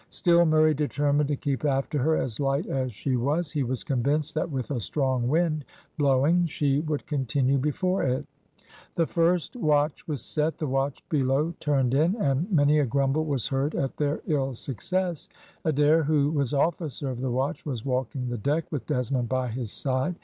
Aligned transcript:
Still 0.09 0.47
Murray 0.47 0.73
determined 0.73 1.27
to 1.27 1.35
keep 1.35 1.63
after 1.63 1.99
her 1.99 2.15
as 2.15 2.39
light 2.39 2.65
as 2.65 2.91
she 2.91 3.15
was; 3.17 3.51
he 3.51 3.61
was 3.61 3.83
convinced 3.83 4.33
that 4.33 4.49
with 4.49 4.71
a 4.71 4.79
strong 4.79 5.27
wind 5.27 5.63
blowing 5.99 6.47
she 6.47 6.79
would 6.79 7.05
continue 7.05 7.59
before 7.59 8.01
it. 8.01 8.25
The 8.95 9.05
first 9.05 9.55
watch 9.55 10.07
was 10.07 10.23
set, 10.23 10.57
the 10.57 10.65
watch 10.65 11.07
below 11.09 11.53
turned 11.59 11.93
in, 11.93 12.15
and 12.15 12.51
many 12.51 12.79
a 12.79 12.85
grumble 12.87 13.25
was 13.25 13.47
heard 13.49 13.75
at 13.75 13.95
their 13.97 14.21
ill 14.25 14.55
success. 14.55 15.29
Adair, 15.65 16.01
who 16.01 16.31
was 16.31 16.51
officer 16.51 17.11
of 17.11 17.21
the 17.21 17.29
watch, 17.29 17.63
was 17.63 17.85
walking 17.85 18.27
the 18.27 18.39
deck, 18.39 18.71
with 18.71 18.87
Desmond 18.87 19.29
by 19.29 19.49
his 19.49 19.71
side. 19.71 20.15